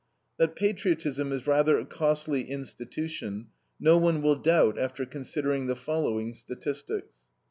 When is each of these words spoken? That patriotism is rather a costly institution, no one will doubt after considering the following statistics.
That 0.37 0.55
patriotism 0.55 1.31
is 1.31 1.45
rather 1.45 1.77
a 1.77 1.85
costly 1.85 2.49
institution, 2.49 3.49
no 3.79 3.99
one 3.99 4.23
will 4.23 4.35
doubt 4.35 4.79
after 4.79 5.05
considering 5.05 5.67
the 5.67 5.75
following 5.75 6.33
statistics. 6.33 7.17